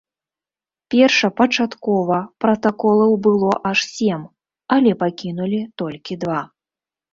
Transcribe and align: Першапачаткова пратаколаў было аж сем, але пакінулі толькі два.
Першапачаткова 0.93 2.17
пратаколаў 2.45 3.11
было 3.29 3.51
аж 3.73 3.79
сем, 3.93 4.25
але 4.79 4.91
пакінулі 5.05 5.63
толькі 5.85 6.21
два. 6.27 6.41